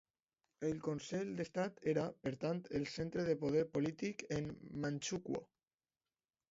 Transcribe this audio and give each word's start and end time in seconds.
El 0.69 0.79
Consell 0.87 1.29
d'Estat 1.41 1.77
era, 1.93 2.05
per 2.23 2.33
tant, 2.45 2.63
el 2.81 2.89
centre 2.95 3.27
del 3.29 3.39
poder 3.45 3.63
polític 3.77 4.27
en 4.41 4.53
Manchukuo. 4.87 5.49